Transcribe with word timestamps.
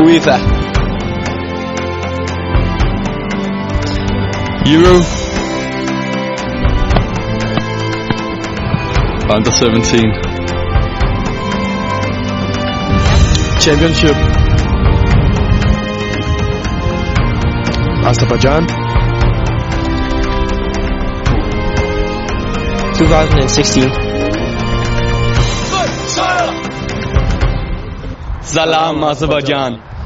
UEFA. 0.00 0.36
Euro. 4.66 5.00
Under 9.30 9.52
17. 9.52 10.12
Championship. 13.60 14.16
Azerbaijan. 18.06 18.66
2016. 22.94 24.09
Salam 28.54 29.04
Azerbaijan. 29.04 29.99